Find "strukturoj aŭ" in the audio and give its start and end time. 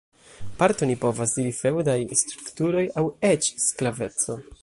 2.23-3.05